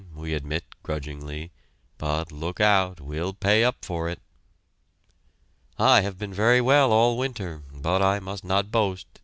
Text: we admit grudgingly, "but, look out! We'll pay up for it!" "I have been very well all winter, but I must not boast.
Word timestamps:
we 0.15 0.33
admit 0.33 0.63
grudgingly, 0.81 1.51
"but, 1.99 2.31
look 2.31 2.59
out! 2.59 2.99
We'll 2.99 3.33
pay 3.33 3.63
up 3.63 3.85
for 3.85 4.09
it!" 4.09 4.19
"I 5.77 6.01
have 6.01 6.17
been 6.17 6.33
very 6.33 6.59
well 6.59 6.91
all 6.91 7.19
winter, 7.19 7.61
but 7.71 8.01
I 8.01 8.19
must 8.19 8.43
not 8.43 8.71
boast. 8.71 9.05